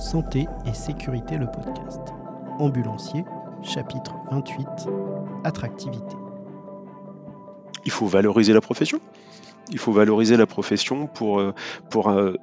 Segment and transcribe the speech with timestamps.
[0.00, 2.00] Santé et sécurité le podcast.
[2.58, 3.22] Ambulancier,
[3.62, 4.66] chapitre 28.
[5.44, 6.16] Attractivité.
[7.84, 8.98] Il faut valoriser la profession
[9.70, 11.52] il faut valoriser la profession pour, euh,
[11.96, 12.36] euh,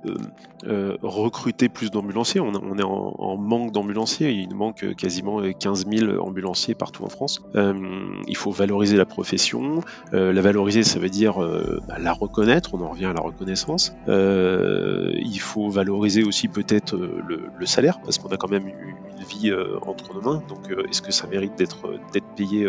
[0.65, 2.39] euh, recruter plus d'ambulanciers.
[2.39, 7.41] On, est en, manque d'ambulanciers, il manque quasiment 15 000 ambulanciers partout en France.
[7.55, 9.81] il faut valoriser la profession.
[10.11, 11.37] la valoriser, ça veut dire
[11.87, 13.95] bah, la reconnaître, on en revient à la reconnaissance.
[14.07, 19.51] il faut valoriser aussi peut-être le, salaire, parce qu'on a quand même une vie
[19.85, 20.43] entre nos mains.
[20.47, 21.89] Donc est-ce que ça mérite d'être
[22.35, 22.67] payé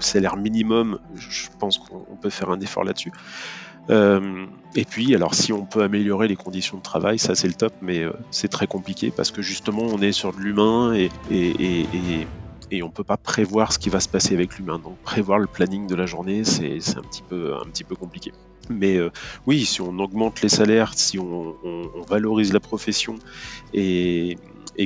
[0.00, 3.12] salaire minimum, je pense qu'on peut faire un effort là-dessus.
[3.90, 7.54] Euh, et puis, alors si on peut améliorer les conditions de travail, ça c'est le
[7.54, 11.10] top, mais euh, c'est très compliqué parce que justement on est sur de l'humain et,
[11.30, 11.86] et,
[12.70, 14.78] et, on peut pas prévoir ce qui va se passer avec l'humain.
[14.78, 18.32] Donc prévoir le planning de la journée, c'est un petit peu compliqué.
[18.68, 19.10] Mais euh,
[19.46, 21.56] oui, si on augmente les salaires, si on,
[22.06, 23.16] valorise la profession
[23.72, 24.36] et,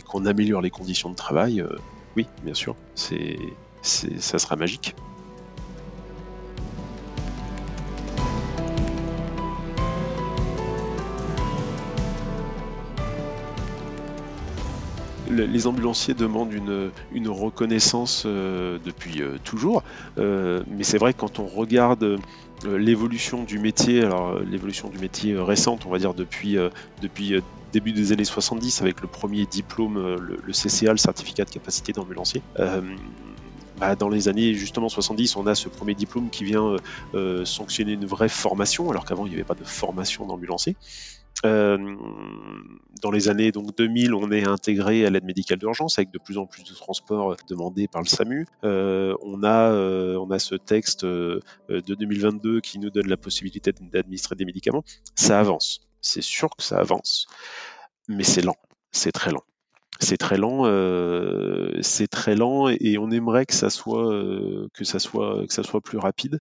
[0.07, 1.65] qu'on améliore les conditions de travail,
[2.17, 3.37] oui, bien sûr, c'est
[3.83, 4.95] ça sera magique.
[15.33, 19.83] les ambulanciers demandent une, reconnaissance euh, depuis euh, toujours,
[20.19, 22.19] euh, mais c'est vrai que quand on regarde
[22.65, 26.57] l'évolution du métier, alors l'évolution du métier récente, on va dire depuis,
[27.01, 31.51] depuis début des années 70 avec le premier diplôme, le, le CCA, le certificat de
[31.51, 32.41] capacité d'ambulancier,
[33.83, 36.77] bah, dans les années justement 70, on a ce premier diplôme qui vient euh,
[37.15, 40.77] euh, sanctionner une vraie formation, alors qu'avant il n'y avait pas de formation d'ambulancier.
[41.45, 41.97] Euh,
[43.03, 46.39] dans les années donc 2000, on est intégré à l'aide médicale d'urgence avec de plus
[46.39, 48.47] en plus de transports demandés par le SAMU.
[48.63, 54.45] on a on a ce texte de 2022 qui nous donne la possibilité d'administrer des
[54.45, 54.85] médicaments.
[55.17, 55.81] Ça avance.
[56.01, 57.27] C'est sûr que ça avance,
[58.07, 58.59] mais c'est lent.
[58.93, 59.43] C'est très lent
[60.03, 64.85] c'est très lent, euh, c'est très lent et on aimerait que ça soit euh, que
[64.85, 66.39] ça soit que ça soit plus rapide.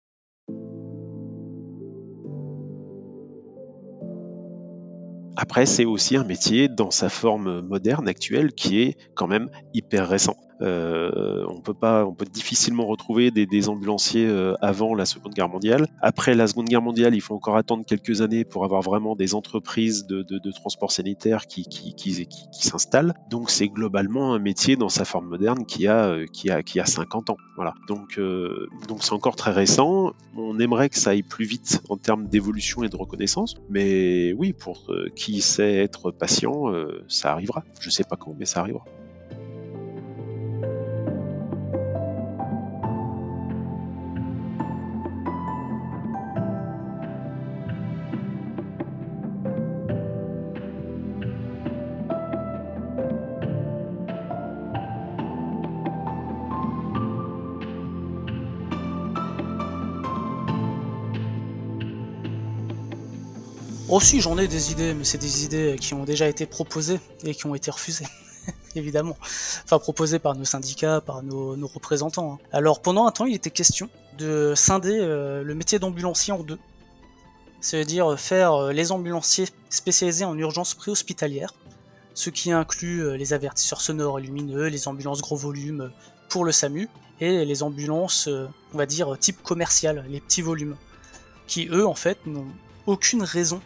[5.36, 10.08] Après, c'est aussi un métier dans sa forme moderne actuelle qui est quand même hyper
[10.08, 10.36] récent.
[10.60, 11.29] Euh,
[11.60, 15.88] on peut pas, on peut difficilement retrouver des, ambulanciers euh, avant la Seconde Guerre mondiale.
[16.00, 19.34] Après la Seconde Guerre mondiale, il faut encore attendre quelques années pour avoir vraiment des
[19.34, 21.66] entreprises de, transport sanitaire qui,
[22.52, 23.14] s'installent.
[23.28, 26.80] Donc c'est globalement un métier dans sa forme moderne qui a, euh, qui a, qui
[26.80, 27.36] a 50 ans.
[27.56, 27.74] Voilà.
[27.88, 28.18] Donc
[28.88, 30.12] donc c'est encore très récent.
[30.36, 33.56] On aimerait que ça aille plus vite en termes d'évolution et de reconnaissance.
[33.68, 36.72] Mais oui, pour qui sait être patient,
[37.08, 37.64] ça arrivera.
[37.80, 38.84] Je sais pas quand, mais ça arrivera.
[63.92, 67.34] Oh, j'en ai des idées, mais c'est des idées qui ont déjà été proposées et
[67.34, 68.06] qui ont été refusées.
[68.76, 69.16] évidemment.
[69.64, 72.34] Enfin, proposées par nos syndicats, par nos, représentants.
[72.34, 72.38] Hein.
[72.52, 76.58] Alors, pendant un temps, il était question de scinder euh, le métier d'ambulancier en deux.
[77.60, 81.52] C'est-à-dire faire euh, les ambulanciers spécialisés en urgence préhospitalière,
[82.14, 85.90] ce qui inclut euh, les avertisseurs sonores et lumineux, les ambulances gros volume
[86.28, 86.88] pour le SAMU,
[87.20, 88.28] et les ambulances,
[88.72, 90.76] on va dire, type commercial, les petits volumes,
[91.46, 92.46] qui eux, en fait, n'ont
[92.86, 93.60] aucune raison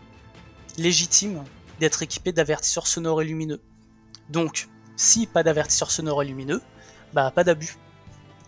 [0.79, 1.45] légitime
[1.81, 3.61] d'être équipé d'avertisseurs sonores et lumineux.
[4.29, 6.63] Donc, si pas d'avertisseurs sonores et lumineux,
[7.13, 7.77] bah pas d'abus.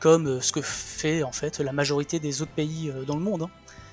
[0.00, 3.22] Comme euh, ce que fait en fait la majorité des autres pays euh, dans le
[3.22, 3.42] monde.
[3.42, 3.50] Hein.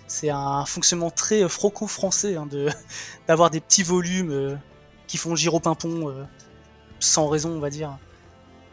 [0.07, 2.69] C'est un fonctionnement très euh, franco-français hein, de
[3.27, 4.59] d'avoir des petits volumes
[5.07, 6.27] qui font gyro-pimpon
[6.99, 7.97] sans raison, on va dire.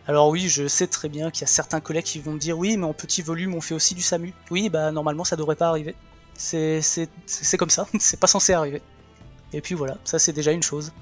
[0.07, 2.59] Alors oui, je sais très bien qu'il y a certains collègues qui vont me dire
[2.59, 4.33] oui, mais en petit volume, on fait aussi du SAMU.
[4.51, 5.95] Oui, bah normalement, ça devrait pas arriver.
[6.35, 6.81] C'est
[7.59, 8.83] comme ça, c'est pas censé arriver.
[9.53, 10.93] Et puis voilà, ça c'est déjà une chose.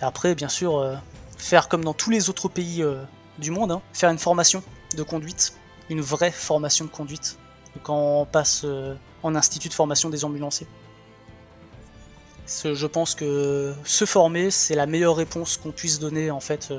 [0.00, 0.96] Après, bien sûr, euh,
[1.36, 3.02] faire comme dans tous les autres pays euh,
[3.38, 4.62] du monde, hein, faire une formation
[4.96, 5.54] de conduite,
[5.90, 7.38] une vraie formation de conduite,
[7.82, 10.66] quand on passe euh, en institut de formation des ambulanciers.
[12.64, 16.72] Je pense que se former, c'est la meilleure réponse qu'on puisse donner en fait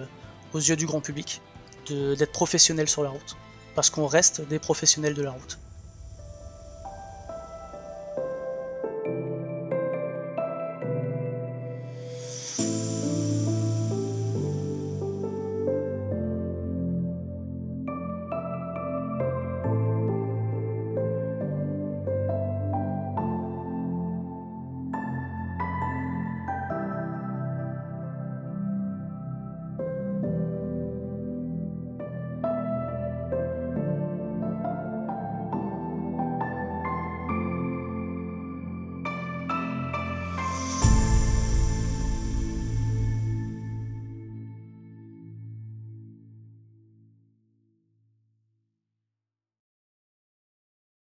[0.54, 1.42] aux yeux du grand public,
[1.90, 3.38] d'être professionnel sur la route,
[3.74, 5.61] parce qu'on reste des professionnels de la route.